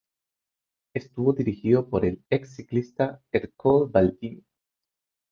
Estuvo 0.95 1.31
dirigido 1.31 1.87
por 1.87 2.05
el 2.05 2.23
ex-ciclista 2.31 3.21
Ercole 3.31 3.85
Baldini. 3.91 4.43